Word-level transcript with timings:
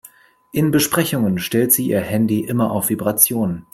In 0.51 0.71
Besprechungen 0.71 1.37
stellt 1.37 1.71
sie 1.71 1.85
ihr 1.85 1.99
Handy 2.01 2.39
immer 2.39 2.71
auf 2.71 2.89
Vibration. 2.89 3.67